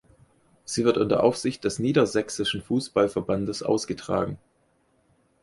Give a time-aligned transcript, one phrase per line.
[0.65, 4.39] Sie wird unter Aufsicht des Niedersächsischen Fußballverbandes ausgetragen.